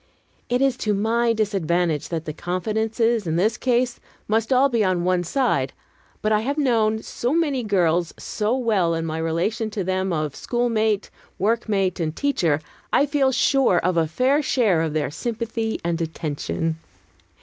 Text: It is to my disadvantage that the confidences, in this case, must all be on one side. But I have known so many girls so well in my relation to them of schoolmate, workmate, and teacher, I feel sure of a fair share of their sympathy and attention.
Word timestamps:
It 0.49 0.63
is 0.63 0.77
to 0.77 0.95
my 0.95 1.31
disadvantage 1.31 2.09
that 2.09 2.25
the 2.25 2.33
confidences, 2.33 3.27
in 3.27 3.35
this 3.35 3.55
case, 3.55 3.99
must 4.27 4.51
all 4.51 4.67
be 4.67 4.83
on 4.83 5.03
one 5.03 5.23
side. 5.23 5.73
But 6.23 6.31
I 6.31 6.39
have 6.39 6.57
known 6.57 7.03
so 7.03 7.33
many 7.35 7.61
girls 7.61 8.11
so 8.17 8.57
well 8.57 8.95
in 8.95 9.05
my 9.05 9.19
relation 9.19 9.69
to 9.69 9.83
them 9.83 10.11
of 10.11 10.35
schoolmate, 10.35 11.11
workmate, 11.39 11.99
and 11.99 12.15
teacher, 12.15 12.61
I 12.91 13.05
feel 13.05 13.31
sure 13.31 13.77
of 13.77 13.95
a 13.95 14.07
fair 14.07 14.41
share 14.41 14.81
of 14.81 14.93
their 14.93 15.11
sympathy 15.11 15.79
and 15.83 16.01
attention. 16.01 16.77